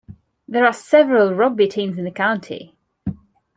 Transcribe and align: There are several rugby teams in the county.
There 0.47 0.65
are 0.65 0.73
several 0.73 1.35
rugby 1.35 1.67
teams 1.67 1.99
in 1.99 2.05
the 2.05 2.11
county. 2.11 2.75